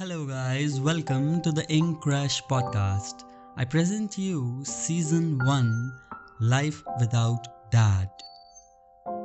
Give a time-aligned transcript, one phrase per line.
[0.00, 3.24] Hello, guys, welcome to the Ink Crash podcast.
[3.58, 5.92] I present you season 1
[6.40, 8.08] Life Without Dad.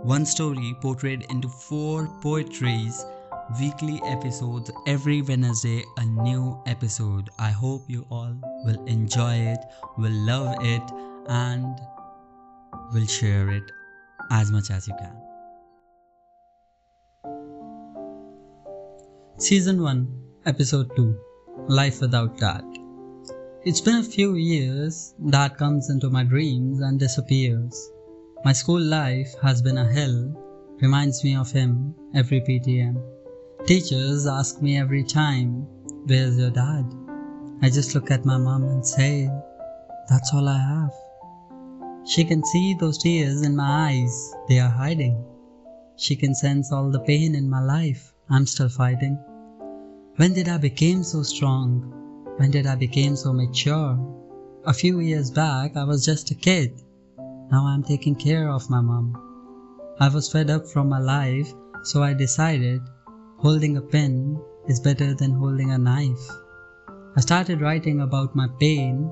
[0.04, 3.06] One story portrayed into four poetries,
[3.58, 7.30] weekly episodes, every Wednesday, a new episode.
[7.39, 8.36] I hope you all
[8.66, 9.60] will enjoy it,
[9.98, 10.84] will love it,
[11.30, 11.80] and
[12.94, 13.71] will share it
[14.30, 15.21] as much as you can.
[19.38, 21.20] Season 1 Episode 2
[21.70, 22.63] Life Without Dad.
[23.63, 27.90] It's been a few years, Dad comes into my dreams and disappears.
[28.44, 30.35] My school life has been a hell,
[30.84, 33.02] reminds me of him every PTM.
[33.66, 35.66] Teachers ask me every time,
[36.05, 36.93] Where's your dad?
[37.63, 39.27] I just look at my mom and say,
[40.09, 40.93] That's all I have.
[42.07, 45.26] She can see those tears in my eyes, they are hiding.
[45.96, 49.18] She can sense all the pain in my life, I'm still fighting.
[50.18, 51.92] When did I become so strong?
[52.38, 53.99] When did I become so mature?
[54.66, 56.82] A few years back, I was just a kid.
[57.52, 59.12] Now I'm taking care of my mom.
[59.99, 62.80] I was fed up from my life, so I decided
[63.40, 66.25] holding a pen is better than holding a knife.
[67.18, 69.12] I started writing about my pain,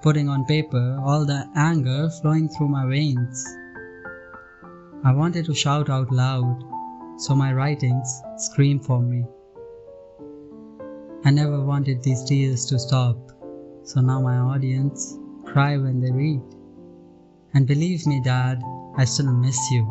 [0.00, 3.44] putting on paper all the anger flowing through my veins.
[5.02, 6.62] I wanted to shout out loud,
[7.18, 9.24] so my writings scream for me.
[11.26, 13.18] I never wanted these tears to stop,
[13.82, 16.40] so now my audience cry when they read.
[17.52, 18.62] And believe me, Dad,
[18.96, 19.84] I still miss you.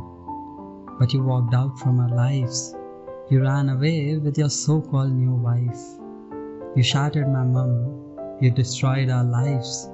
[0.98, 2.74] But you walked out from our lives.
[3.30, 5.82] You ran away with your so called new wife.
[6.74, 8.38] You shattered my mum.
[8.40, 9.90] You destroyed our lives.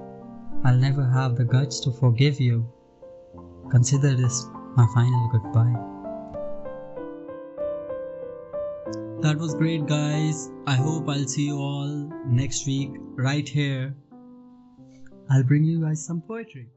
[0.63, 2.71] I'll never have the guts to forgive you.
[3.71, 4.45] Consider this
[4.77, 5.90] my final goodbye.
[9.21, 10.49] That was great, guys.
[10.65, 13.95] I hope I'll see you all next week right here.
[15.29, 16.69] I'll bring you guys some poetry.